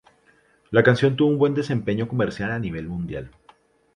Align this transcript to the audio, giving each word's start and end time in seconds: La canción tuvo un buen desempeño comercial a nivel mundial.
La 0.71 0.81
canción 0.81 1.15
tuvo 1.15 1.29
un 1.29 1.37
buen 1.37 1.53
desempeño 1.53 2.07
comercial 2.07 2.49
a 2.51 2.57
nivel 2.57 2.87
mundial. 2.87 3.29